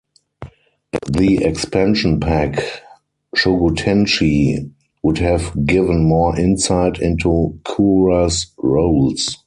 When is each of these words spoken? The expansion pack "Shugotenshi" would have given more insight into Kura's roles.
The 1.11 1.43
expansion 1.43 2.19
pack 2.19 2.55
"Shugotenshi" 3.35 4.71
would 5.03 5.19
have 5.19 5.67
given 5.67 6.05
more 6.05 6.35
insight 6.39 6.99
into 6.99 7.59
Kura's 7.63 8.47
roles. 8.57 9.37